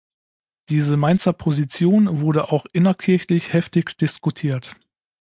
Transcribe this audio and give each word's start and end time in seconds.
Diese 0.69 0.97
„Mainzer 0.97 1.31
Position“ 1.31 2.21
wurde 2.21 2.51
auch 2.51 2.65
innerkirchlich 2.73 3.53
heftig 3.53 3.97
diskutiert. 3.97 4.75